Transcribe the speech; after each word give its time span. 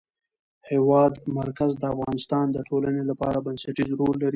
د 0.63 0.63
هېواد 0.71 1.13
مرکز 1.39 1.71
د 1.77 1.83
افغانستان 1.93 2.45
د 2.51 2.57
ټولنې 2.67 3.03
لپاره 3.09 3.37
بنسټيز 3.45 3.89
رول 3.99 4.13
لري. 4.21 4.29